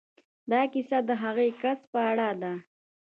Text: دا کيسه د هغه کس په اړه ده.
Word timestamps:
دا 0.51 0.61
کيسه 0.73 0.97
د 1.09 1.11
هغه 1.23 1.45
کس 1.61 1.79
په 1.91 1.99
اړه 2.09 2.29
ده. 2.41 2.53